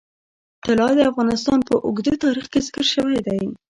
[0.65, 3.41] طلا د افغانستان په اوږده تاریخ کې ذکر شوی دی.